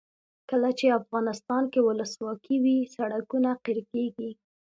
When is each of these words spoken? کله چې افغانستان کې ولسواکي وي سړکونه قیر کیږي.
کله 0.49 0.69
چې 0.79 0.97
افغانستان 0.99 1.63
کې 1.71 1.79
ولسواکي 1.83 2.55
وي 2.63 2.77
سړکونه 2.95 3.49
قیر 3.65 3.79
کیږي. 3.91 4.29